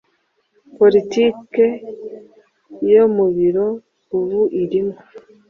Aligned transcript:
politiki 0.77 1.65
yo 2.93 3.05
mu 3.15 3.25
biro 3.35 3.67
ubu 4.17 4.41
irimo 4.61 4.97